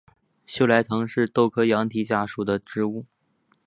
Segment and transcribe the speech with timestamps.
[0.47, 3.05] 锈荚藤是豆科羊蹄甲属的植物。